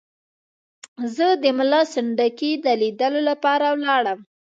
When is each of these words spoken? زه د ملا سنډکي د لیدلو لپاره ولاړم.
زه 1.15 1.27
د 1.43 1.45
ملا 1.57 1.81
سنډکي 1.93 2.51
د 2.65 2.67
لیدلو 2.81 3.21
لپاره 3.29 3.65
ولاړم. 3.73 4.19